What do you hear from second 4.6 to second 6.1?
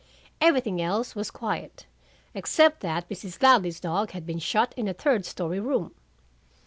in a third story room.